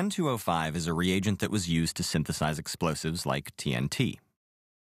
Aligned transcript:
N2O5 0.00 0.76
is 0.76 0.86
a 0.86 0.94
reagent 0.94 1.40
that 1.40 1.50
was 1.50 1.68
used 1.68 1.94
to 1.98 2.02
synthesize 2.02 2.58
explosives 2.58 3.26
like 3.26 3.54
TNT. 3.58 4.14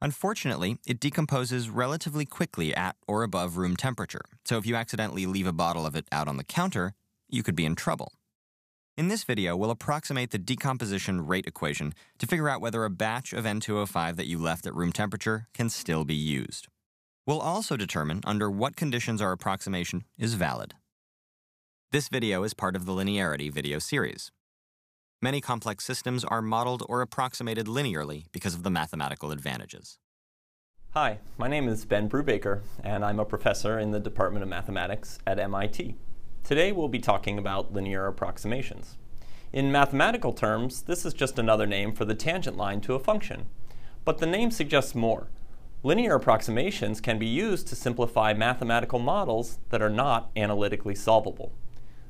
Unfortunately, 0.01 0.79
it 0.87 1.01
decomposes 1.01 1.69
relatively 1.69 2.25
quickly 2.25 2.73
at 2.73 2.95
or 3.09 3.25
above 3.25 3.57
room 3.57 3.75
temperature, 3.75 4.23
so 4.45 4.59
if 4.59 4.65
you 4.65 4.77
accidentally 4.77 5.27
leave 5.27 5.49
a 5.49 5.53
bottle 5.53 5.87
of 5.87 5.97
it 5.97 6.07
out 6.13 6.29
on 6.29 6.37
the 6.37 6.45
counter, 6.45 6.93
you 7.29 7.43
could 7.43 7.57
be 7.57 7.65
in 7.65 7.75
trouble. 7.75 8.13
In 8.97 9.09
this 9.09 9.25
video, 9.25 9.57
we'll 9.57 9.73
approximate 9.73 10.31
the 10.31 10.39
decomposition 10.39 11.27
rate 11.27 11.49
equation 11.49 11.95
to 12.21 12.27
figure 12.29 12.49
out 12.49 12.61
whether 12.61 12.85
a 12.85 12.91
batch 12.91 13.33
of 13.33 13.45
N2O5 13.45 14.15
that 14.15 14.29
you 14.29 14.39
left 14.39 14.69
at 14.69 14.75
room 14.77 14.93
temperature 14.93 15.49
can 15.53 15.69
still 15.69 16.05
be 16.05 16.15
used. 16.15 16.69
We'll 17.27 17.41
also 17.41 17.77
determine 17.77 18.21
under 18.23 18.49
what 18.49 18.77
conditions 18.77 19.21
our 19.21 19.33
approximation 19.33 20.05
is 20.17 20.35
valid. 20.35 20.75
This 21.91 22.09
video 22.09 22.45
is 22.45 22.55
part 22.55 22.77
of 22.77 22.87
the 22.87 22.93
linearity 22.93 23.51
video 23.51 23.81
series. 23.81 24.31
Many 25.21 25.41
complex 25.41 25.85
systems 25.85 26.23
are 26.25 26.41
modeled 26.41 26.85
or 26.89 27.03
approximated 27.03 27.67
linearly 27.67 28.27
because 28.31 28.55
of 28.55 28.63
the 28.63 28.71
mathematical 28.71 29.33
advantages. 29.33 29.99
Hi, 30.91 31.19
my 31.37 31.49
name 31.49 31.67
is 31.67 31.85
Ben 31.85 32.09
Brubaker, 32.09 32.61
and 32.85 33.05
I'm 33.05 33.19
a 33.19 33.25
professor 33.25 33.81
in 33.81 33.91
the 33.91 33.99
Department 33.99 34.45
of 34.45 34.49
Mathematics 34.49 35.19
at 35.27 35.41
MIT. 35.41 35.97
Today 36.45 36.71
we'll 36.71 36.87
be 36.87 37.01
talking 37.01 37.37
about 37.37 37.73
linear 37.73 38.07
approximations. 38.07 38.97
In 39.53 39.73
mathematical 39.73 40.33
terms, 40.33 40.83
this 40.83 41.05
is 41.05 41.15
just 41.15 41.37
another 41.37 41.67
name 41.67 41.93
for 41.95 42.05
the 42.05 42.15
tangent 42.15 42.57
line 42.57 42.81
to 42.83 42.95
a 42.95 43.01
function. 43.01 43.47
But 44.05 44.19
the 44.19 44.27
name 44.27 44.53
suggests 44.53 44.95
more. 44.95 45.27
Linear 45.83 46.15
approximations 46.15 47.01
can 47.01 47.19
be 47.19 47.27
used 47.27 47.67
to 47.67 47.75
simplify 47.75 48.35
mathematical 48.35 49.01
models 49.01 49.59
that 49.71 49.83
are 49.83 49.91
not 49.91 50.31
analytically 50.37 50.95
solvable. 50.95 51.53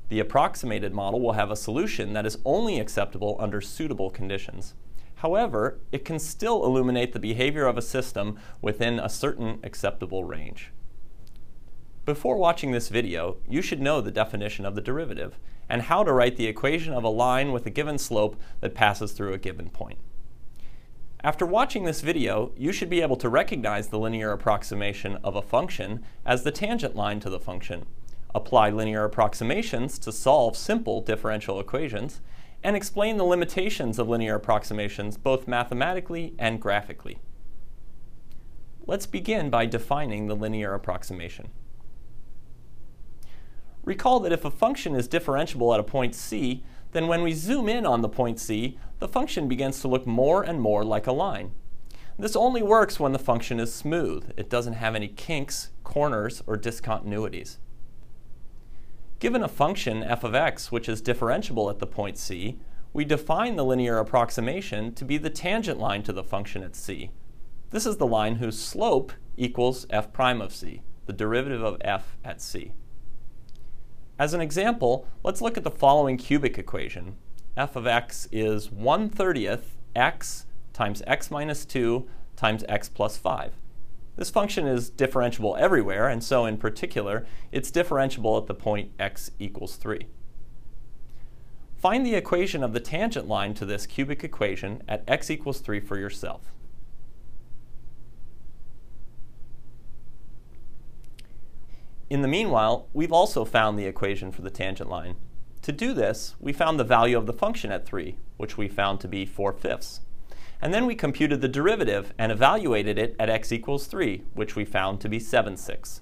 The 0.09 0.21
approximated 0.21 0.95
model 0.95 1.21
will 1.21 1.33
have 1.33 1.51
a 1.51 1.57
solution 1.57 2.15
that 2.15 2.25
is 2.25 2.39
only 2.45 2.81
acceptable 2.81 3.37
under 3.39 3.61
suitable 3.61 4.11
conditions. 4.11 4.75
However, 5.17 5.81
it 5.93 6.05
can 6.05 6.19
still 6.19 6.65
illuminate 6.65 7.13
the 7.13 7.19
behavior 7.19 7.67
of 7.67 7.77
a 7.77 7.83
system 7.83 8.39
within 8.63 8.99
a 8.99 9.09
certain 9.09 9.59
acceptable 9.63 10.25
range. 10.25 10.71
Before 12.07 12.39
watching 12.39 12.71
this 12.71 12.89
video, 12.89 13.37
you 13.47 13.61
should 13.61 13.83
know 13.83 14.01
the 14.01 14.11
definition 14.11 14.65
of 14.65 14.75
the 14.75 14.81
derivative 14.81 15.39
and 15.69 15.83
how 15.83 16.03
to 16.05 16.13
write 16.13 16.37
the 16.37 16.47
equation 16.47 16.95
of 16.95 17.05
a 17.05 17.11
line 17.11 17.53
with 17.53 17.67
a 17.67 17.71
given 17.71 17.99
slope 17.99 18.41
that 18.61 18.75
passes 18.75 19.13
through 19.13 19.35
a 19.35 19.39
given 19.39 19.69
point. 19.69 19.99
After 21.23 21.45
watching 21.45 21.85
this 21.85 22.01
video, 22.01 22.53
you 22.57 22.73
should 22.73 22.89
be 22.89 23.03
able 23.03 23.17
to 23.17 23.29
recognize 23.29 23.89
the 23.89 23.99
linear 23.99 24.33
approximation 24.33 25.19
of 25.23 25.37
a 25.37 25.43
function 25.43 26.03
as 26.25 26.45
the 26.45 26.53
tangent 26.53 26.97
line 26.97 27.21
to 27.21 27.29
the 27.29 27.41
function 27.41 27.85
apply 28.35 28.71
linear 28.71 29.05
approximations 29.05 29.99
to 30.01 30.13
solve 30.13 30.57
simple 30.57 31.01
differential 31.01 31.59
equations, 31.59 32.21
and 32.63 32.75
explain 32.77 33.17
the 33.17 33.25
limitations 33.25 33.99
of 33.99 34.09
linear 34.09 34.35
approximations 34.35 35.17
both 35.17 35.47
mathematically 35.47 36.35
and 36.39 36.61
graphically. 36.61 37.19
Let's 38.87 39.07
begin 39.07 39.51
by 39.51 39.67
defining 39.67 40.27
the 40.27 40.35
linear 40.37 40.75
approximation. 40.75 41.51
Recall 43.85 44.21
that 44.21 44.33
if 44.33 44.45
a 44.45 44.51
function 44.51 44.95
is 44.95 45.09
differentiable 45.09 45.73
at 45.73 45.81
a 45.81 45.85
point 45.85 46.15
c, 46.15 46.65
then 46.93 47.07
when 47.07 47.23
we 47.23 47.33
zoom 47.33 47.69
in 47.69 47.87
on 47.87 48.03
the 48.03 48.09
point 48.09 48.41
c, 48.41 48.79
the 48.99 49.09
function 49.09 49.49
begins 49.49 49.81
to 49.81 49.89
look 49.89 50.07
more 50.07 50.43
and 50.43 50.61
more 50.61 50.85
like 50.85 51.07
a 51.07 51.13
line. 51.13 51.53
This 52.19 52.35
only 52.35 52.63
works 52.63 52.99
when 52.99 53.13
the 53.13 53.19
function 53.19 53.61
is 53.61 53.73
smooth. 53.73 54.33
It 54.37 54.51
doesn't 54.51 54.73
have 54.73 54.97
any 54.97 55.09
kinks, 55.09 55.71
corners, 55.85 56.43
or 56.47 56.57
discontinuities. 56.57 57.59
Given 59.21 59.43
a 59.43 59.49
function 59.49 60.05
f 60.05 60.23
of 60.23 60.37
x 60.37 60.71
which 60.71 60.89
is 60.89 61.03
differentiable 61.03 61.69
at 61.71 61.81
the 61.81 61.87
point 61.87 62.19
c, 62.19 62.59
we 62.93 63.05
define 63.05 63.57
the 63.57 63.65
linear 63.65 63.99
approximation 63.99 64.95
to 64.95 65.05
be 65.05 65.19
the 65.19 65.29
tangent 65.29 65.81
line 65.81 66.05
to 66.05 66.13
the 66.13 66.23
function 66.23 66.63
at 66.63 66.77
c. 66.77 67.11
This 67.71 67.85
is 67.85 67.97
the 67.97 68.07
line 68.07 68.37
whose 68.37 68.59
slope 68.59 69.13
equals 69.37 69.87
f 69.91 70.13
prime 70.13 70.41
of 70.41 70.55
c, 70.55 70.83
the 71.07 71.13
derivative 71.13 71.65
of 71.65 71.79
f 71.81 72.17
at 72.25 72.41
c. 72.41 72.73
As 74.21 74.35
an 74.35 74.41
example, 74.41 75.09
let's 75.25 75.41
look 75.41 75.57
at 75.57 75.65
the 75.65 75.71
following 75.71 76.17
cubic 76.17 76.57
equation. 76.57 77.17
f 77.57 77.75
of 77.75 77.89
x 77.89 78.29
is 78.31 78.71
1 78.71 79.11
30th 79.11 79.75
x 79.97 80.47
times 80.73 81.03
x 81.09 81.29
minus 81.29 81.65
2 81.65 82.09
times 82.37 82.65
x 82.69 82.89
plus 82.89 83.17
5. 83.17 83.53
This 84.19 84.31
function 84.31 84.67
is 84.67 84.91
differentiable 84.91 85.57
everywhere, 85.57 86.09
and 86.09 86.25
so 86.25 86.45
in 86.45 86.57
particular, 86.57 87.25
it's 87.53 87.71
differentiable 87.71 88.37
at 88.37 88.49
the 88.49 88.55
point 88.55 88.91
x 88.99 89.31
equals 89.39 89.77
3. 89.77 90.09
Find 91.77 92.05
the 92.05 92.17
equation 92.17 92.65
of 92.65 92.73
the 92.73 92.81
tangent 92.81 93.29
line 93.29 93.55
to 93.55 93.65
this 93.65 93.87
cubic 93.87 94.25
equation 94.25 94.83
at 94.89 95.05
x 95.07 95.31
equals 95.31 95.61
3 95.61 95.79
for 95.79 95.97
yourself. 95.97 96.53
In 102.11 102.23
the 102.23 102.29
meanwhile, 102.29 102.89
we've 102.93 103.13
also 103.13 103.45
found 103.45 103.79
the 103.79 103.87
equation 103.87 104.33
for 104.33 104.43
the 104.43 104.51
tangent 104.51 104.91
line. 104.91 105.15
To 105.63 105.71
do 105.71 105.93
this, 105.93 106.35
we 106.41 106.53
found 106.53 106.81
the 106.81 106.85
value 106.85 107.17
of 107.17 107.27
the 107.27 107.33
function 107.33 107.71
at 107.71 107.87
3, 107.87 108.17
which 108.37 108.59
we 108.59 108.67
found 108.67 108.99
to 108.99 109.07
be 109.07 109.25
4 109.25 109.53
fifths. 109.53 110.01
And 110.61 110.75
then 110.75 110.87
we 110.87 110.95
computed 110.95 111.41
the 111.41 111.49
derivative 111.49 112.13
and 112.19 112.33
evaluated 112.33 112.99
it 112.99 113.15
at 113.19 113.31
x 113.31 113.53
equals 113.53 113.87
3, 113.87 114.25
which 114.35 114.57
we 114.57 114.65
found 114.65 115.01
to 115.01 115.09
be 115.09 115.21
7 115.21 115.57
6. 115.57 116.01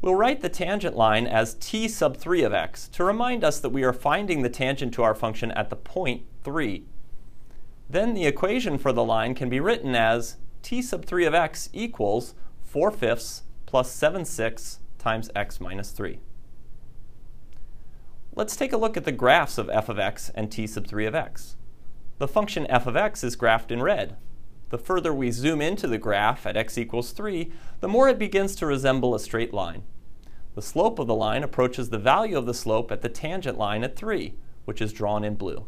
We'll 0.00 0.14
write 0.14 0.42
the 0.42 0.48
tangent 0.48 0.96
line 0.96 1.26
as 1.26 1.54
t 1.54 1.88
sub 1.88 2.16
3 2.16 2.42
of 2.42 2.52
x 2.52 2.88
to 2.88 3.04
remind 3.04 3.42
us 3.42 3.60
that 3.60 3.70
we 3.70 3.84
are 3.84 3.92
finding 3.92 4.42
the 4.42 4.50
tangent 4.50 4.92
to 4.94 5.02
our 5.02 5.14
function 5.14 5.50
at 5.52 5.70
the 5.70 5.76
point 5.76 6.24
3. 6.42 6.84
Then 7.88 8.14
the 8.14 8.26
equation 8.26 8.78
for 8.78 8.92
the 8.92 9.04
line 9.04 9.34
can 9.34 9.48
be 9.48 9.60
written 9.60 9.94
as 9.94 10.36
t 10.62 10.82
sub 10.82 11.04
3 11.04 11.26
of 11.26 11.34
x 11.34 11.68
equals 11.72 12.34
4 12.62 12.90
fifths 12.90 13.44
plus 13.66 13.90
7 13.90 14.24
6 14.24 14.78
times 14.98 15.30
x 15.34 15.60
minus 15.60 15.90
3. 15.90 16.18
Let's 18.34 18.56
take 18.56 18.72
a 18.72 18.78
look 18.78 18.96
at 18.96 19.04
the 19.04 19.12
graphs 19.12 19.58
of 19.58 19.70
f 19.70 19.88
of 19.88 19.98
x 19.98 20.30
and 20.34 20.50
t 20.50 20.66
sub 20.66 20.86
3 20.86 21.06
of 21.06 21.14
x. 21.14 21.56
The 22.24 22.28
function 22.28 22.66
f 22.70 22.86
of 22.86 22.96
x 22.96 23.22
is 23.22 23.36
graphed 23.36 23.70
in 23.70 23.82
red. 23.82 24.16
The 24.70 24.78
further 24.78 25.12
we 25.12 25.30
zoom 25.30 25.60
into 25.60 25.86
the 25.86 25.98
graph 25.98 26.46
at 26.46 26.56
x 26.56 26.78
equals 26.78 27.12
3, 27.12 27.52
the 27.80 27.86
more 27.86 28.08
it 28.08 28.18
begins 28.18 28.56
to 28.56 28.64
resemble 28.64 29.14
a 29.14 29.20
straight 29.20 29.52
line. 29.52 29.82
The 30.54 30.62
slope 30.62 30.98
of 30.98 31.06
the 31.06 31.14
line 31.14 31.42
approaches 31.42 31.90
the 31.90 31.98
value 31.98 32.38
of 32.38 32.46
the 32.46 32.54
slope 32.54 32.90
at 32.90 33.02
the 33.02 33.10
tangent 33.10 33.58
line 33.58 33.84
at 33.84 33.94
3, 33.94 34.32
which 34.64 34.80
is 34.80 34.94
drawn 34.94 35.22
in 35.22 35.34
blue. 35.34 35.66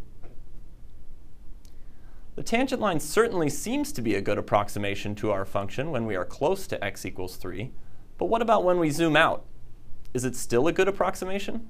The 2.36 2.42
tangent 2.42 2.80
line 2.80 3.00
certainly 3.00 3.50
seems 3.50 3.92
to 3.92 4.00
be 4.00 4.14
a 4.14 4.22
good 4.22 4.38
approximation 4.38 5.14
to 5.16 5.32
our 5.32 5.44
function 5.44 5.90
when 5.90 6.06
we 6.06 6.16
are 6.16 6.24
close 6.24 6.66
to 6.68 6.82
x 6.82 7.04
equals 7.04 7.36
3, 7.36 7.70
but 8.16 8.30
what 8.30 8.40
about 8.40 8.64
when 8.64 8.78
we 8.78 8.88
zoom 8.88 9.14
out? 9.14 9.44
Is 10.14 10.24
it 10.24 10.34
still 10.34 10.66
a 10.68 10.72
good 10.72 10.88
approximation? 10.88 11.68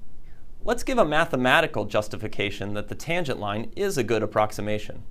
Let's 0.63 0.83
give 0.83 0.97
a 0.97 1.05
mathematical 1.05 1.85
justification 1.85 2.73
that 2.73 2.89
the 2.89 2.95
tangent 2.95 3.39
line 3.39 3.71
is 3.75 3.97
a 3.97 4.03
good 4.03 4.21
approximation. 4.21 5.03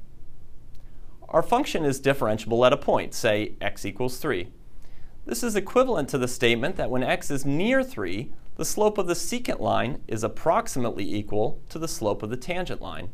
Our 1.29 1.43
function 1.43 1.84
is 1.84 2.01
differentiable 2.01 2.67
at 2.67 2.73
a 2.73 2.77
point, 2.77 3.15
say 3.15 3.55
x 3.61 3.85
equals 3.85 4.19
3. 4.19 4.49
This 5.25 5.43
is 5.43 5.56
equivalent 5.56 6.09
to 6.11 6.19
the 6.19 6.29
statement 6.29 6.77
that 6.77 6.91
when 6.91 7.03
x 7.03 7.31
is 7.31 7.45
near 7.45 7.83
3, 7.83 8.31
the 8.56 8.65
slope 8.65 8.97
of 8.97 9.06
the 9.06 9.15
secant 9.15 9.61
line 9.61 10.01
is 10.06 10.23
approximately 10.23 11.15
equal 11.15 11.61
to 11.69 11.79
the 11.79 11.89
slope 11.89 12.23
of 12.23 12.31
the 12.31 12.37
tangent 12.37 12.81
line. 12.81 13.11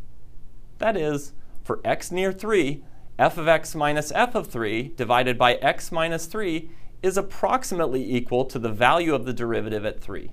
That 0.79 0.97
is, 0.97 1.33
for 1.65 1.81
x 1.85 2.13
near 2.13 2.33
3, 2.33 2.85
f 3.19 3.39
of 3.39 3.49
x 3.49 3.75
minus 3.75 4.13
f 4.13 4.35
of 4.35 4.47
3 4.47 4.93
divided 4.97 5.39
by 5.39 5.55
x 5.55 5.91
minus 5.93 6.27
3 6.27 6.69
is 7.03 7.17
approximately 7.17 8.15
equal 8.15 8.45
to 8.45 8.59
the 8.59 8.69
value 8.69 9.15
of 9.15 9.25
the 9.25 9.33
derivative 9.33 9.85
at 9.85 10.01
3. 10.01 10.31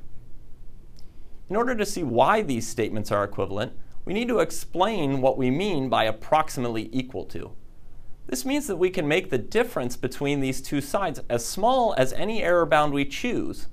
In 1.50 1.56
order 1.56 1.76
to 1.76 1.86
see 1.86 2.04
why 2.04 2.42
these 2.42 2.68
statements 2.68 3.12
are 3.12 3.24
equivalent, 3.24 3.74
we 4.06 4.14
need 4.14 4.28
to 4.28 4.40
explain 4.40 5.20
what 5.22 5.38
we 5.38 5.50
mean 5.50 5.90
by 5.90 6.04
approximately 6.04 6.90
equal 6.92 7.26
to. 7.26 7.52
This 8.28 8.46
means 8.46 8.68
that 8.68 8.76
we 8.76 8.92
can 8.92 9.08
make 9.08 9.32
the 9.32 9.40
difference 9.40 9.98
between 9.98 10.40
these 10.40 10.62
two 10.62 10.82
sides 10.82 11.20
as 11.30 11.44
small 11.44 11.96
as 11.98 12.14
any 12.14 12.44
error 12.44 12.68
bound 12.68 12.94
we 12.94 13.06
choose, 13.06 13.68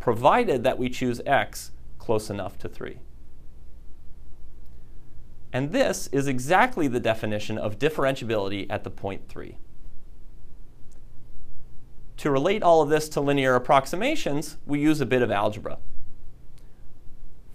provided 0.00 0.64
that 0.64 0.78
we 0.78 0.88
choose 0.88 1.20
x 1.24 1.70
close 1.98 2.28
enough 2.28 2.58
to 2.58 2.68
3. 2.68 2.98
And 5.52 5.70
this 5.70 6.08
is 6.08 6.26
exactly 6.26 6.88
the 6.88 6.98
definition 6.98 7.58
of 7.58 7.78
differentiability 7.78 8.66
at 8.68 8.82
the 8.82 8.90
point 8.90 9.28
3. 9.28 9.56
To 12.16 12.30
relate 12.30 12.64
all 12.64 12.82
of 12.82 12.88
this 12.88 13.08
to 13.10 13.20
linear 13.20 13.54
approximations, 13.54 14.56
we 14.66 14.80
use 14.80 15.00
a 15.00 15.06
bit 15.06 15.22
of 15.22 15.30
algebra. 15.30 15.78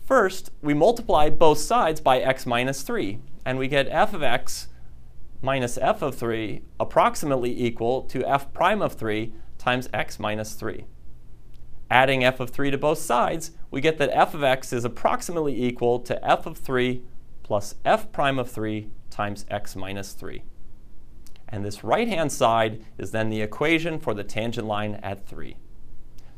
First, 0.08 0.52
we 0.62 0.74
multiply 0.74 1.30
both 1.30 1.58
sides 1.58 2.00
by 2.00 2.20
x 2.20 2.46
minus 2.46 2.82
3, 2.82 3.20
and 3.44 3.60
we 3.60 3.68
get 3.68 3.90
f 3.90 4.14
of 4.14 4.24
x 4.24 4.70
minus 5.42 5.78
f 5.78 6.02
of 6.02 6.16
3 6.16 6.62
approximately 6.80 7.62
equal 7.62 8.04
to 8.04 8.26
f 8.26 8.54
prime 8.54 8.82
of 8.82 8.94
3 8.94 9.34
times 9.58 9.90
x 9.94 10.18
minus 10.18 10.54
3. 10.54 10.86
Adding 11.92 12.24
f 12.24 12.40
of 12.40 12.52
3 12.52 12.72
to 12.72 12.78
both 12.78 13.00
sides, 13.00 13.52
we 13.70 13.82
get 13.82 13.98
that 13.98 14.10
f 14.14 14.34
of 14.34 14.44
x 14.44 14.72
is 14.72 14.86
approximately 14.86 15.62
equal 15.62 16.00
to 16.00 16.26
f 16.26 16.46
of 16.46 16.58
3 16.58 17.04
plus 17.44 17.76
f 17.84 18.10
prime 18.14 18.40
of 18.40 18.50
3 18.50 18.90
times 19.10 19.46
x 19.50 19.76
minus 19.76 20.14
3. 20.14 20.42
And 21.50 21.66
this 21.66 21.84
right-hand 21.84 22.32
side 22.32 22.82
is 22.98 23.12
then 23.12 23.30
the 23.30 23.42
equation 23.42 24.00
for 24.00 24.14
the 24.14 24.24
tangent 24.24 24.68
line 24.68 25.02
at 25.04 25.28
3. 25.28 25.58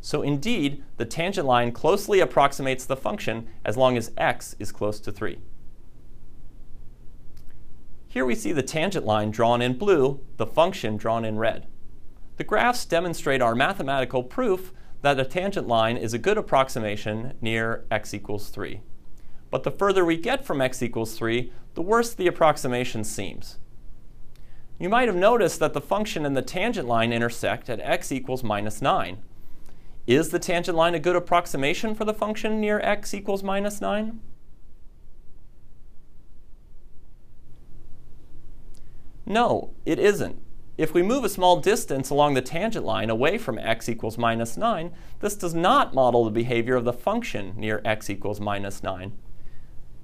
So 0.02 0.22
indeed, 0.22 0.84
the 0.98 1.06
tangent 1.06 1.46
line 1.46 1.72
closely 1.72 2.20
approximates 2.20 2.86
the 2.86 2.96
function 2.96 3.48
as 3.66 3.78
long 3.78 3.98
as 3.98 4.12
x 4.18 4.56
is 4.60 4.72
close 4.72 5.00
to 5.02 5.12
3. 5.12 5.40
Here 8.08 8.26
we 8.26 8.34
see 8.34 8.52
the 8.52 8.64
tangent 8.64 9.06
line 9.06 9.30
drawn 9.30 9.62
in 9.62 9.78
blue, 9.78 10.22
the 10.38 10.48
function 10.48 10.98
drawn 10.98 11.24
in 11.24 11.38
red. 11.38 11.68
The 12.38 12.44
graphs 12.44 12.86
demonstrate 12.86 13.42
our 13.42 13.54
mathematical 13.54 14.24
proof 14.24 14.72
that 15.02 15.20
a 15.20 15.26
tangent 15.26 15.68
line 15.68 15.98
is 15.98 16.14
a 16.14 16.18
good 16.18 16.38
approximation 16.38 17.34
near 17.42 17.86
x 17.92 18.14
equals 18.14 18.50
3. 18.50 18.82
But 19.52 19.64
the 19.64 19.72
further 19.72 20.06
we 20.06 20.18
get 20.18 20.46
from 20.46 20.62
x 20.62 20.82
equals 20.82 21.18
3, 21.18 21.52
the 21.76 21.82
worse 21.82 22.14
the 22.14 22.28
approximation 22.28 23.04
seems. 23.04 23.60
You 24.80 24.90
might 24.90 25.08
have 25.08 25.16
noticed 25.16 25.60
that 25.60 25.74
the 25.74 25.82
function 25.82 26.26
and 26.26 26.36
the 26.36 26.42
tangent 26.42 26.88
line 26.88 27.12
intersect 27.12 27.70
at 27.70 27.82
x 27.82 28.12
equals 28.12 28.44
minus 28.44 28.82
9. 28.82 29.22
Is 30.10 30.30
the 30.30 30.40
tangent 30.40 30.76
line 30.76 30.96
a 30.96 31.00
good 31.00 31.16
approximation 31.16 31.94
for 31.94 32.04
the 32.04 32.16
function 32.16 32.60
near 32.60 32.80
x 32.80 33.14
equals 33.14 33.44
minus 33.44 33.80
9? 33.80 34.20
No, 39.28 39.70
it 39.86 40.00
isn't. 40.00 40.42
If 40.80 40.96
we 40.96 41.04
move 41.04 41.24
a 41.24 41.30
small 41.30 41.58
distance 41.58 42.10
along 42.10 42.34
the 42.34 42.42
tangent 42.42 42.88
line 42.88 43.12
away 43.12 43.38
from 43.38 43.60
x 43.60 43.88
equals 43.88 44.18
minus 44.18 44.58
9, 44.58 44.92
this 45.20 45.36
does 45.36 45.54
not 45.54 45.94
model 45.94 46.26
the 46.26 46.32
behavior 46.32 46.76
of 46.76 46.86
the 46.86 46.92
function 46.92 47.54
near 47.56 47.80
x 47.86 48.10
equals 48.10 48.40
minus 48.40 48.82
9. 48.82 49.16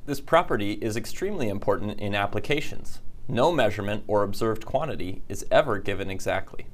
This 0.05 0.21
property 0.21 0.73
is 0.73 0.95
extremely 0.95 1.49
important 1.49 1.99
in 1.99 2.13
applications. 2.13 2.99
No 3.27 3.51
measurement 3.51 4.03
or 4.05 4.21
observed 4.21 4.67
quantity 4.67 5.23
is 5.27 5.47
ever 5.49 5.79
given 5.79 6.11
exactly. 6.11 6.67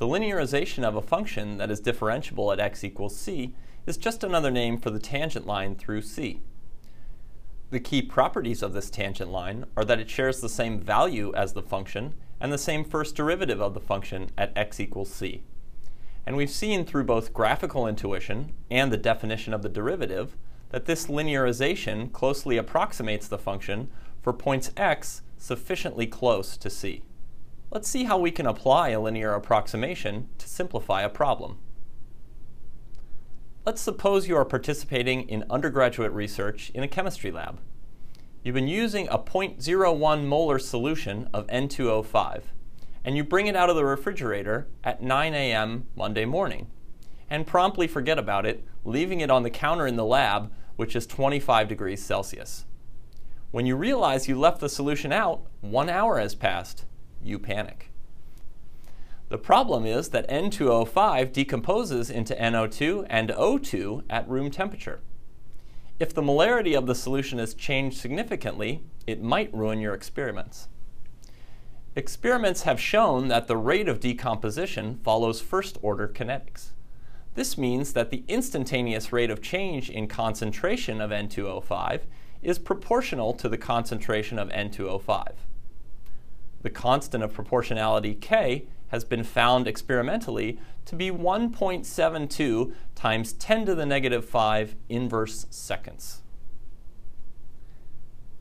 The 0.00 0.06
linearization 0.06 0.82
of 0.82 0.96
a 0.96 1.02
function 1.02 1.58
that 1.58 1.70
is 1.70 1.78
differentiable 1.78 2.50
at 2.54 2.58
x 2.58 2.82
equals 2.82 3.14
c 3.14 3.54
is 3.84 3.98
just 3.98 4.24
another 4.24 4.50
name 4.50 4.78
for 4.78 4.88
the 4.88 4.98
tangent 4.98 5.46
line 5.46 5.74
through 5.74 6.00
c. 6.00 6.40
The 7.68 7.80
key 7.80 8.00
properties 8.00 8.62
of 8.62 8.72
this 8.72 8.88
tangent 8.88 9.30
line 9.30 9.66
are 9.76 9.84
that 9.84 10.00
it 10.00 10.08
shares 10.08 10.40
the 10.40 10.48
same 10.48 10.80
value 10.80 11.34
as 11.34 11.52
the 11.52 11.60
function 11.60 12.14
and 12.40 12.50
the 12.50 12.56
same 12.56 12.82
first 12.82 13.14
derivative 13.14 13.60
of 13.60 13.74
the 13.74 13.80
function 13.80 14.30
at 14.38 14.56
x 14.56 14.80
equals 14.80 15.12
c. 15.12 15.42
And 16.24 16.34
we've 16.34 16.48
seen 16.48 16.86
through 16.86 17.04
both 17.04 17.34
graphical 17.34 17.86
intuition 17.86 18.54
and 18.70 18.90
the 18.90 18.96
definition 18.96 19.52
of 19.52 19.60
the 19.60 19.68
derivative 19.68 20.34
that 20.70 20.86
this 20.86 21.08
linearization 21.08 22.10
closely 22.10 22.56
approximates 22.56 23.28
the 23.28 23.36
function 23.36 23.90
for 24.22 24.32
points 24.32 24.70
x 24.78 25.20
sufficiently 25.36 26.06
close 26.06 26.56
to 26.56 26.70
c. 26.70 27.02
Let's 27.72 27.88
see 27.88 28.02
how 28.02 28.18
we 28.18 28.32
can 28.32 28.46
apply 28.46 28.88
a 28.88 29.00
linear 29.00 29.32
approximation 29.32 30.28
to 30.38 30.48
simplify 30.48 31.02
a 31.02 31.08
problem. 31.08 31.58
Let's 33.64 33.80
suppose 33.80 34.26
you 34.26 34.36
are 34.36 34.44
participating 34.44 35.28
in 35.28 35.44
undergraduate 35.48 36.10
research 36.10 36.72
in 36.74 36.82
a 36.82 36.88
chemistry 36.88 37.30
lab. 37.30 37.60
You've 38.42 38.56
been 38.56 38.66
using 38.66 39.06
a 39.06 39.18
0.01 39.18 40.24
molar 40.24 40.58
solution 40.58 41.28
of 41.32 41.46
N2O5, 41.46 42.42
and 43.04 43.16
you 43.16 43.22
bring 43.22 43.46
it 43.46 43.54
out 43.54 43.70
of 43.70 43.76
the 43.76 43.84
refrigerator 43.84 44.66
at 44.82 45.00
9 45.00 45.32
a.m. 45.32 45.86
Monday 45.94 46.24
morning, 46.24 46.66
and 47.28 47.46
promptly 47.46 47.86
forget 47.86 48.18
about 48.18 48.46
it, 48.46 48.64
leaving 48.84 49.20
it 49.20 49.30
on 49.30 49.44
the 49.44 49.50
counter 49.50 49.86
in 49.86 49.94
the 49.94 50.04
lab, 50.04 50.50
which 50.74 50.96
is 50.96 51.06
25 51.06 51.68
degrees 51.68 52.02
Celsius. 52.02 52.64
When 53.52 53.64
you 53.64 53.76
realize 53.76 54.26
you 54.26 54.36
left 54.36 54.58
the 54.58 54.68
solution 54.68 55.12
out, 55.12 55.42
one 55.60 55.88
hour 55.88 56.18
has 56.18 56.34
passed. 56.34 56.84
You 57.22 57.38
panic. 57.38 57.90
The 59.28 59.38
problem 59.38 59.86
is 59.86 60.08
that 60.08 60.28
N2O5 60.28 61.32
decomposes 61.32 62.10
into 62.10 62.34
NO2 62.34 63.06
and 63.08 63.30
O2 63.30 64.02
at 64.10 64.28
room 64.28 64.50
temperature. 64.50 65.00
If 66.00 66.12
the 66.12 66.22
molarity 66.22 66.76
of 66.76 66.86
the 66.86 66.94
solution 66.94 67.38
has 67.38 67.54
changed 67.54 67.98
significantly, 67.98 68.82
it 69.06 69.22
might 69.22 69.54
ruin 69.54 69.80
your 69.80 69.94
experiments. 69.94 70.68
Experiments 71.94 72.62
have 72.62 72.80
shown 72.80 73.28
that 73.28 73.48
the 73.48 73.56
rate 73.56 73.88
of 73.88 74.00
decomposition 74.00 74.98
follows 75.04 75.40
first-order 75.40 76.08
kinetics. 76.08 76.70
This 77.34 77.58
means 77.58 77.92
that 77.92 78.10
the 78.10 78.24
instantaneous 78.28 79.12
rate 79.12 79.30
of 79.30 79.42
change 79.42 79.90
in 79.90 80.08
concentration 80.08 81.00
of 81.00 81.10
N2O5 81.10 82.00
is 82.42 82.58
proportional 82.58 83.32
to 83.34 83.48
the 83.48 83.58
concentration 83.58 84.38
of 84.38 84.48
N2O5. 84.48 85.34
The 86.62 86.70
constant 86.70 87.24
of 87.24 87.32
proportionality 87.32 88.14
K 88.14 88.66
has 88.88 89.04
been 89.04 89.24
found 89.24 89.68
experimentally 89.68 90.58
to 90.84 90.96
be 90.96 91.10
1.72 91.10 92.72
times 92.94 93.32
10 93.34 93.66
to 93.66 93.74
the 93.74 93.86
negative 93.86 94.24
5 94.24 94.74
inverse 94.88 95.46
seconds. 95.50 96.22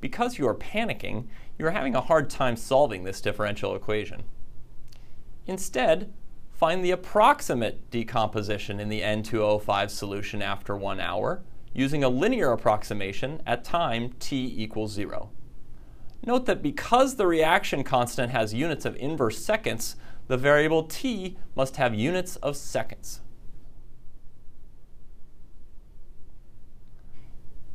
Because 0.01 0.37
you 0.37 0.47
are 0.47 0.55
panicking, 0.55 1.27
you 1.57 1.67
are 1.67 1.71
having 1.71 1.95
a 1.95 2.01
hard 2.01 2.29
time 2.29 2.55
solving 2.55 3.03
this 3.03 3.21
differential 3.21 3.75
equation. 3.75 4.23
Instead, 5.45 6.11
find 6.51 6.83
the 6.83 6.91
approximate 6.91 7.89
decomposition 7.91 8.79
in 8.79 8.89
the 8.89 9.01
N2O5 9.01 9.89
solution 9.89 10.41
after 10.41 10.75
one 10.75 10.99
hour 10.99 11.41
using 11.73 12.03
a 12.03 12.09
linear 12.09 12.51
approximation 12.51 13.41
at 13.45 13.63
time 13.63 14.13
t 14.19 14.53
equals 14.57 14.91
0. 14.91 15.29
Note 16.25 16.45
that 16.45 16.61
because 16.61 17.15
the 17.15 17.27
reaction 17.27 17.83
constant 17.83 18.31
has 18.31 18.53
units 18.53 18.85
of 18.85 18.95
inverse 18.97 19.43
seconds, 19.43 19.95
the 20.27 20.37
variable 20.37 20.83
t 20.83 21.37
must 21.55 21.77
have 21.77 21.95
units 21.95 22.35
of 22.37 22.55
seconds. 22.55 23.21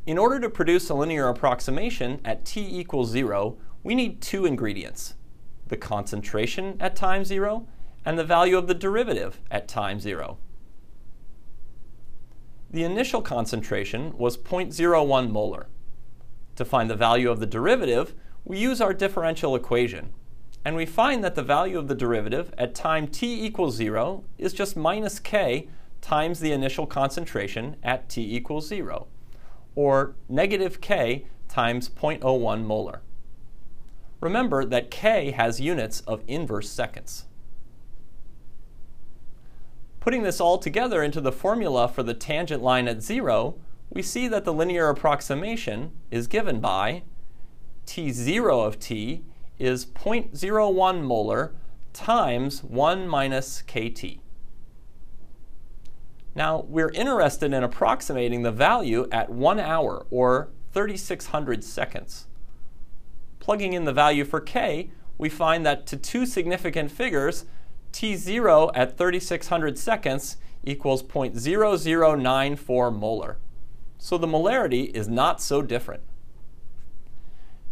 In 0.05 0.19
order 0.19 0.39
to 0.39 0.49
produce 0.49 0.89
a 0.89 0.93
linear 0.93 1.27
approximation 1.27 2.21
at 2.23 2.45
t 2.45 2.61
equals 2.61 3.09
0, 3.09 3.57
we 3.83 3.95
need 3.95 4.21
two 4.21 4.45
ingredients, 4.45 5.15
the 5.67 5.77
concentration 5.77 6.77
at 6.79 6.95
time 6.95 7.25
0 7.25 7.67
and 8.05 8.19
the 8.19 8.23
value 8.23 8.57
of 8.57 8.67
the 8.67 8.75
derivative 8.75 9.41
at 9.49 9.67
time 9.67 9.99
0. 9.99 10.37
The 12.69 12.83
initial 12.83 13.21
concentration 13.21 14.15
was 14.17 14.37
0.01 14.37 15.31
molar. 15.31 15.67
To 16.55 16.65
find 16.65 16.89
the 16.89 16.95
value 16.95 17.31
of 17.31 17.39
the 17.39 17.45
derivative, 17.45 18.13
we 18.45 18.59
use 18.59 18.79
our 18.79 18.93
differential 18.93 19.55
equation, 19.55 20.13
and 20.63 20.75
we 20.75 20.85
find 20.85 21.23
that 21.23 21.33
the 21.33 21.43
value 21.43 21.79
of 21.79 21.87
the 21.87 21.95
derivative 21.95 22.53
at 22.57 22.75
time 22.75 23.07
t 23.07 23.43
equals 23.43 23.75
0 23.75 24.23
is 24.37 24.53
just 24.53 24.77
minus 24.77 25.19
k 25.19 25.67
times 25.99 26.39
the 26.39 26.51
initial 26.51 26.85
concentration 26.85 27.75
at 27.83 28.07
t 28.07 28.35
equals 28.35 28.67
0, 28.67 29.07
or 29.75 30.15
negative 30.29 30.79
k 30.79 31.25
times 31.47 31.89
0.01 31.89 32.63
molar. 32.63 33.01
Remember 34.21 34.63
that 34.63 34.91
k 34.91 35.31
has 35.31 35.59
units 35.59 36.01
of 36.01 36.23
inverse 36.27 36.69
seconds. 36.69 37.25
Putting 39.99 40.21
this 40.21 40.39
all 40.39 40.59
together 40.59 41.01
into 41.01 41.19
the 41.19 41.31
formula 41.31 41.87
for 41.87 42.03
the 42.03 42.13
tangent 42.13 42.61
line 42.61 42.87
at 42.87 43.01
0, 43.01 43.55
we 43.89 44.03
see 44.03 44.27
that 44.27 44.45
the 44.45 44.53
linear 44.53 44.89
approximation 44.89 45.91
is 46.11 46.27
given 46.27 46.59
by 46.59 47.01
t0 47.85 48.65
of 48.65 48.79
t 48.79 49.23
is 49.57 49.85
0.01 49.85 51.01
molar 51.01 51.53
times 51.93 52.63
1 52.63 53.07
minus 53.07 53.63
kT. 53.65 54.19
Now, 56.35 56.65
we're 56.67 56.89
interested 56.89 57.53
in 57.53 57.63
approximating 57.63 58.43
the 58.43 58.51
value 58.51 59.07
at 59.11 59.29
1 59.29 59.59
hour, 59.59 60.05
or 60.11 60.49
3600 60.73 61.63
seconds. 61.63 62.27
Plugging 63.39 63.71
in 63.71 63.85
the 63.85 63.93
value 63.93 64.25
for 64.25 64.41
k, 64.41 64.89
we 65.17 65.29
find 65.29 65.65
that 65.65 65.87
to 65.87 65.95
two 65.95 66.25
significant 66.25 66.91
figures, 66.91 67.45
t0 67.93 68.71
at 68.75 68.97
3600 68.97 69.77
seconds 69.77 70.35
equals 70.65 71.01
0.0094 71.01 72.93
molar. 72.93 73.37
So 73.97 74.17
the 74.17 74.27
molarity 74.27 74.93
is 74.93 75.07
not 75.07 75.41
so 75.41 75.61
different. 75.61 76.03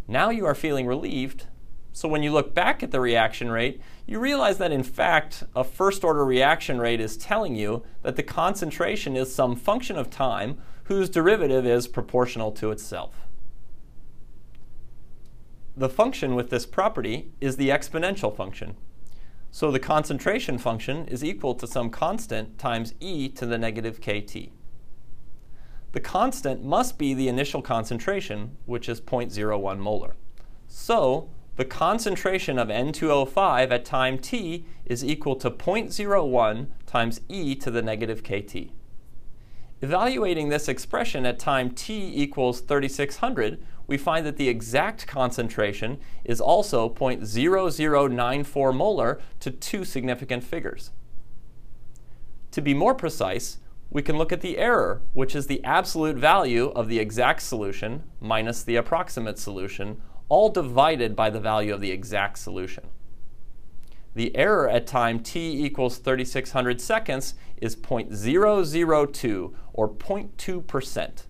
Now 0.06 0.30
you 0.30 0.46
are 0.46 0.54
feeling 0.54 0.86
relieved 0.86 1.46
so 1.94 2.08
when 2.08 2.24
you 2.24 2.32
look 2.32 2.54
back 2.54 2.82
at 2.82 2.90
the 2.90 3.00
reaction 3.00 3.52
rate, 3.52 3.80
you 4.04 4.18
realize 4.18 4.58
that 4.58 4.72
in 4.72 4.82
fact, 4.82 5.44
a 5.54 5.62
first 5.62 6.02
order 6.02 6.24
reaction 6.24 6.80
rate 6.80 7.00
is 7.00 7.16
telling 7.16 7.54
you 7.54 7.84
that 8.02 8.16
the 8.16 8.22
concentration 8.24 9.16
is 9.16 9.32
some 9.32 9.54
function 9.54 9.96
of 9.96 10.10
time 10.10 10.58
whose 10.84 11.08
derivative 11.08 11.64
is 11.64 11.86
proportional 11.86 12.50
to 12.50 12.72
itself. 12.72 13.28
The 15.76 15.88
function 15.88 16.34
with 16.34 16.50
this 16.50 16.66
property 16.66 17.30
is 17.40 17.56
the 17.56 17.68
exponential 17.68 18.34
function. 18.34 18.76
So 19.52 19.70
the 19.70 19.78
concentration 19.78 20.58
function 20.58 21.06
is 21.06 21.22
equal 21.22 21.54
to 21.54 21.66
some 21.68 21.90
constant 21.90 22.58
times 22.58 22.92
e 22.98 23.28
to 23.28 23.46
the 23.46 23.56
negative 23.56 24.00
kt. 24.00 24.50
The 25.94 26.00
constant 26.00 26.64
must 26.64 26.98
be 26.98 27.14
the 27.14 27.28
initial 27.28 27.62
concentration, 27.62 28.56
which 28.66 28.88
is 28.88 29.00
0.01 29.00 29.78
molar. 29.78 30.16
So, 30.66 31.30
the 31.54 31.64
concentration 31.64 32.58
of 32.58 32.66
N2O5 32.66 33.70
at 33.70 33.84
time 33.84 34.18
t 34.18 34.66
is 34.84 35.04
equal 35.04 35.36
to 35.36 35.52
0.01 35.52 36.66
times 36.84 37.20
e 37.28 37.54
to 37.54 37.70
the 37.70 37.80
negative 37.80 38.24
kt. 38.24 38.72
Evaluating 39.82 40.48
this 40.48 40.68
expression 40.68 41.24
at 41.24 41.38
time 41.38 41.70
t 41.70 42.10
equals 42.12 42.60
3600, 42.60 43.64
we 43.86 43.96
find 43.96 44.26
that 44.26 44.36
the 44.36 44.48
exact 44.48 45.06
concentration 45.06 46.00
is 46.24 46.40
also 46.40 46.88
0.0094 46.88 48.74
molar 48.74 49.20
to 49.38 49.52
two 49.52 49.84
significant 49.84 50.42
figures. 50.42 50.90
To 52.50 52.60
be 52.60 52.74
more 52.74 52.96
precise, 52.96 53.58
we 53.94 54.02
can 54.02 54.18
look 54.18 54.32
at 54.32 54.40
the 54.40 54.58
error, 54.58 55.00
which 55.12 55.36
is 55.36 55.46
the 55.46 55.62
absolute 55.62 56.16
value 56.16 56.72
of 56.74 56.88
the 56.88 56.98
exact 56.98 57.40
solution 57.40 58.02
minus 58.20 58.64
the 58.64 58.74
approximate 58.74 59.38
solution, 59.38 60.02
all 60.28 60.50
divided 60.50 61.14
by 61.14 61.30
the 61.30 61.38
value 61.38 61.72
of 61.72 61.80
the 61.80 61.92
exact 61.92 62.36
solution. 62.36 62.88
The 64.16 64.34
error 64.36 64.68
at 64.68 64.88
time 64.88 65.20
t 65.20 65.64
equals 65.64 65.98
3600 65.98 66.80
seconds 66.80 67.34
is 67.58 67.76
0.002 67.76 69.54
or 69.72 69.88
0.2%. 69.88 71.22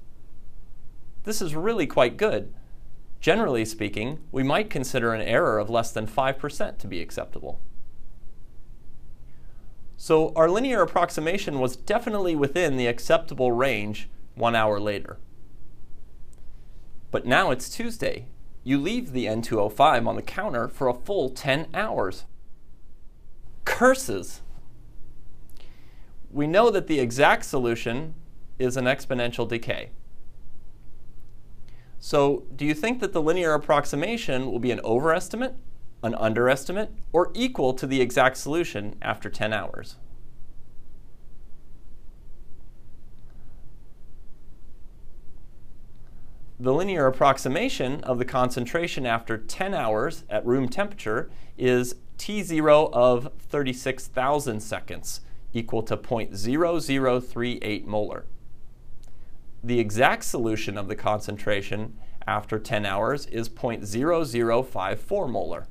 This 1.25 1.43
is 1.43 1.55
really 1.55 1.87
quite 1.87 2.17
good. 2.17 2.55
Generally 3.21 3.67
speaking, 3.67 4.21
we 4.33 4.43
might 4.43 4.71
consider 4.71 5.13
an 5.13 5.23
error 5.23 5.59
of 5.59 5.69
less 5.69 5.93
than 5.93 6.07
5% 6.07 6.79
to 6.79 6.87
be 6.87 7.03
acceptable. 7.03 7.61
So 10.05 10.35
our 10.37 10.51
linear 10.51 10.83
approximation 10.83 11.61
was 11.61 11.77
definitely 11.77 12.37
within 12.37 12.77
the 12.77 12.89
acceptable 12.89 13.53
range 13.53 14.11
one 14.35 14.55
hour 14.55 14.79
later. 14.79 15.17
But 17.11 17.25
now 17.25 17.51
it's 17.51 17.71
Tuesday. 17.71 18.27
You 18.65 18.79
leave 18.79 19.13
the 19.13 19.25
N2O5 19.25 20.07
on 20.07 20.17
the 20.17 20.21
counter 20.21 20.69
for 20.69 20.89
a 20.89 20.93
full 20.93 21.31
10 21.31 21.69
hours. 21.73 22.27
Curses! 23.65 24.43
We 26.31 26.47
know 26.47 26.69
that 26.69 26.87
the 26.87 27.01
exact 27.01 27.47
solution 27.47 28.13
is 28.59 28.77
an 28.77 28.85
exponential 28.85 29.49
decay. 29.49 29.89
So 31.99 32.45
do 32.55 32.67
you 32.67 32.75
think 32.75 33.01
that 33.01 33.15
the 33.15 33.23
linear 33.23 33.55
approximation 33.55 34.51
will 34.51 34.59
be 34.59 34.71
an 34.71 34.83
overestimate 34.85 35.55
an 36.05 36.15
underestimate, 36.17 36.91
or 37.13 37.31
equal 37.35 37.73
to 37.73 37.87
the 37.87 38.03
exact 38.03 38.37
solution 38.37 38.95
after 39.01 39.31
10 39.31 39.55
hours. 39.55 39.97
The 46.61 46.75
linear 46.75 47.07
approximation 47.07 48.01
of 48.05 48.19
the 48.19 48.25
concentration 48.25 49.07
after 49.07 49.39
10 49.39 49.75
hours 49.75 50.25
at 50.29 50.45
room 50.47 50.69
temperature 50.69 51.31
is 51.57 51.97
T0 52.19 52.93
of 52.93 53.33
36,000 53.39 54.61
seconds, 54.61 55.23
equal 55.55 55.83
to 55.83 55.97
0.0038 55.97 57.85
molar. 57.87 58.27
The 59.65 59.81
exact 59.81 60.25
solution 60.25 60.77
of 60.77 60.89
the 60.89 60.97
concentration 60.97 61.99
after 62.27 62.59
10 62.59 62.85
hours 62.85 63.25
is 63.27 63.49
0.0054 63.49 65.31
molar. 65.31 65.67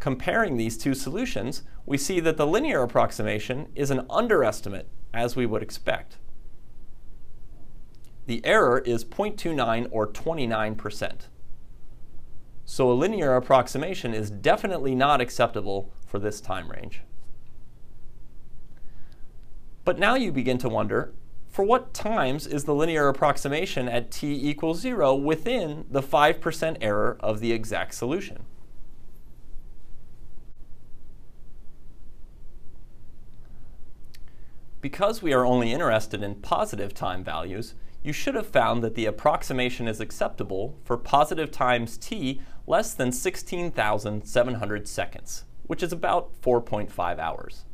Comparing 0.00 0.56
these 0.56 0.78
two 0.78 0.94
solutions, 0.94 1.62
we 1.84 1.98
see 1.98 2.20
that 2.20 2.38
the 2.38 2.46
linear 2.46 2.82
approximation 2.82 3.68
is 3.74 3.90
an 3.90 4.06
underestimate, 4.08 4.88
as 5.12 5.36
we 5.36 5.44
would 5.44 5.62
expect. 5.62 6.16
The 8.26 8.44
error 8.44 8.78
is 8.78 9.04
0.29 9.04 9.88
or 9.90 10.06
29%. 10.06 11.12
So 12.64 12.90
a 12.90 12.94
linear 12.94 13.36
approximation 13.36 14.14
is 14.14 14.30
definitely 14.30 14.94
not 14.94 15.20
acceptable 15.20 15.92
for 16.06 16.18
this 16.18 16.40
time 16.40 16.70
range. 16.70 17.02
But 19.84 19.98
now 19.98 20.14
you 20.14 20.32
begin 20.32 20.56
to 20.58 20.68
wonder, 20.68 21.12
for 21.48 21.64
what 21.64 21.92
times 21.92 22.46
is 22.46 22.64
the 22.64 22.74
linear 22.74 23.08
approximation 23.08 23.88
at 23.88 24.10
t 24.10 24.32
equals 24.32 24.80
0 24.80 25.16
within 25.16 25.84
the 25.90 26.02
5% 26.02 26.76
error 26.80 27.18
of 27.20 27.40
the 27.40 27.52
exact 27.52 27.94
solution? 27.94 28.46
Because 34.80 35.22
we 35.22 35.32
are 35.32 35.44
only 35.44 35.72
interested 35.72 36.22
in 36.22 36.36
positive 36.36 36.94
time 36.94 37.22
values, 37.22 37.74
you 38.02 38.12
should 38.12 38.34
have 38.34 38.46
found 38.46 38.82
that 38.82 38.94
the 38.94 39.04
approximation 39.04 39.86
is 39.86 40.00
acceptable 40.00 40.78
for 40.84 40.96
positive 40.96 41.50
times 41.50 41.98
t 41.98 42.40
less 42.66 42.94
than 42.94 43.12
16,700 43.12 44.88
seconds, 44.88 45.44
which 45.66 45.82
is 45.82 45.92
about 45.92 46.30
4.5 46.40 47.18
hours. 47.18 47.64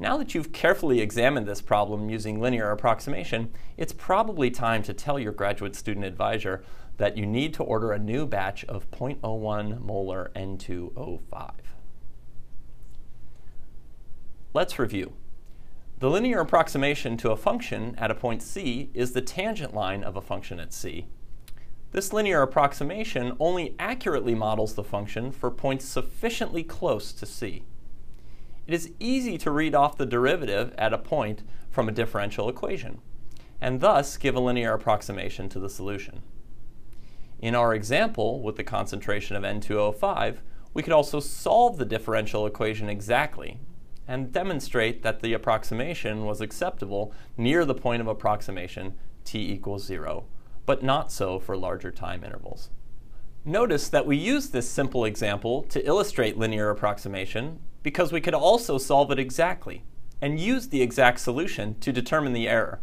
Now 0.00 0.16
that 0.16 0.34
you've 0.34 0.52
carefully 0.52 1.00
examined 1.00 1.46
this 1.46 1.60
problem 1.60 2.10
using 2.10 2.40
linear 2.40 2.72
approximation, 2.72 3.52
it's 3.76 3.92
probably 3.92 4.50
time 4.50 4.82
to 4.84 4.92
tell 4.92 5.20
your 5.20 5.30
graduate 5.30 5.76
student 5.76 6.04
advisor 6.04 6.64
that 6.96 7.16
you 7.16 7.26
need 7.26 7.54
to 7.54 7.62
order 7.62 7.92
a 7.92 7.98
new 7.98 8.26
batch 8.26 8.64
of 8.64 8.90
0.01 8.90 9.80
molar 9.80 10.32
N2O5. 10.34 11.52
Let's 14.52 14.78
review. 14.78 15.12
The 16.02 16.10
linear 16.10 16.40
approximation 16.40 17.16
to 17.18 17.30
a 17.30 17.36
function 17.36 17.94
at 17.96 18.10
a 18.10 18.16
point 18.16 18.42
c 18.42 18.90
is 18.92 19.12
the 19.12 19.20
tangent 19.20 19.72
line 19.72 20.02
of 20.02 20.16
a 20.16 20.20
function 20.20 20.58
at 20.58 20.72
c. 20.72 21.06
This 21.92 22.12
linear 22.12 22.42
approximation 22.42 23.36
only 23.38 23.76
accurately 23.78 24.34
models 24.34 24.74
the 24.74 24.82
function 24.82 25.30
for 25.30 25.48
points 25.48 25.84
sufficiently 25.84 26.64
close 26.64 27.12
to 27.12 27.24
c. 27.24 27.62
It 28.66 28.74
is 28.74 28.90
easy 28.98 29.38
to 29.38 29.52
read 29.52 29.76
off 29.76 29.96
the 29.96 30.04
derivative 30.04 30.74
at 30.76 30.92
a 30.92 30.98
point 30.98 31.44
from 31.70 31.88
a 31.88 31.92
differential 31.92 32.48
equation, 32.48 33.00
and 33.60 33.80
thus 33.80 34.16
give 34.16 34.34
a 34.34 34.40
linear 34.40 34.72
approximation 34.72 35.48
to 35.50 35.60
the 35.60 35.70
solution. 35.70 36.22
In 37.38 37.54
our 37.54 37.72
example 37.72 38.42
with 38.42 38.56
the 38.56 38.64
concentration 38.64 39.36
of 39.36 39.44
N2O5, 39.44 40.38
we 40.74 40.82
could 40.82 40.92
also 40.92 41.20
solve 41.20 41.78
the 41.78 41.84
differential 41.84 42.44
equation 42.44 42.88
exactly 42.88 43.60
and 44.06 44.32
demonstrate 44.32 45.02
that 45.02 45.20
the 45.20 45.32
approximation 45.32 46.24
was 46.24 46.40
acceptable 46.40 47.12
near 47.36 47.64
the 47.64 47.74
point 47.74 48.00
of 48.00 48.08
approximation 48.08 48.94
t 49.24 49.52
equals 49.52 49.84
0, 49.84 50.24
but 50.66 50.82
not 50.82 51.12
so 51.12 51.38
for 51.38 51.56
larger 51.56 51.90
time 51.90 52.24
intervals. 52.24 52.70
Notice 53.44 53.88
that 53.88 54.06
we 54.06 54.16
use 54.16 54.50
this 54.50 54.68
simple 54.68 55.04
example 55.04 55.62
to 55.64 55.84
illustrate 55.86 56.38
linear 56.38 56.70
approximation 56.70 57.58
because 57.82 58.12
we 58.12 58.20
could 58.20 58.34
also 58.34 58.78
solve 58.78 59.10
it 59.10 59.18
exactly 59.18 59.82
and 60.20 60.38
use 60.38 60.68
the 60.68 60.82
exact 60.82 61.18
solution 61.18 61.74
to 61.80 61.92
determine 61.92 62.32
the 62.32 62.48
error. 62.48 62.80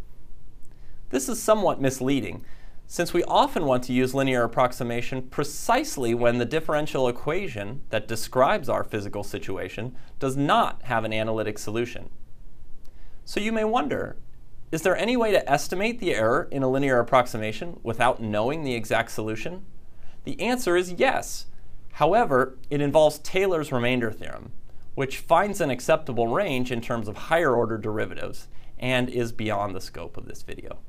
This 1.09 1.29
is 1.29 1.41
somewhat 1.41 1.81
misleading 1.81 2.43
since 2.91 3.13
we 3.13 3.23
often 3.25 3.65
want 3.65 3.83
to 3.83 3.93
use 3.93 4.15
linear 4.15 4.43
approximation 4.43 5.21
precisely 5.21 6.15
when 6.15 6.39
the 6.39 6.45
differential 6.45 7.07
equation 7.07 7.83
that 7.91 8.07
describes 8.07 8.67
our 8.67 8.83
physical 8.83 9.23
situation 9.23 9.95
does 10.17 10.35
not 10.35 10.81
have 10.81 11.03
an 11.03 11.13
analytic 11.13 11.59
solution. 11.59 12.09
So 13.25 13.39
you 13.39 13.51
may 13.51 13.63
wonder, 13.63 14.17
is 14.71 14.81
there 14.81 14.97
any 14.97 15.15
way 15.15 15.31
to 15.31 15.47
estimate 15.49 15.99
the 15.99 16.15
error 16.15 16.47
in 16.49 16.63
a 16.63 16.67
linear 16.67 16.99
approximation 16.99 17.79
without 17.83 18.23
knowing 18.23 18.63
the 18.63 18.73
exact 18.73 19.11
solution? 19.11 19.67
The 20.23 20.41
answer 20.41 20.75
is 20.75 20.93
yes. 20.93 21.45
However, 21.93 22.57
it 22.71 22.81
involves 22.81 23.19
Taylor's 23.19 23.71
remainder 23.71 24.11
theorem, 24.11 24.51
which 24.95 25.19
finds 25.19 25.61
an 25.61 25.69
acceptable 25.69 26.27
range 26.27 26.71
in 26.71 26.81
terms 26.81 27.07
of 27.07 27.17
higher 27.17 27.53
order 27.53 27.77
derivatives 27.77 28.47
and 28.79 29.09
is 29.09 29.31
beyond 29.31 29.75
the 29.75 29.81
scope 29.81 30.17
of 30.17 30.25
this 30.25 30.41
video. 30.41 30.79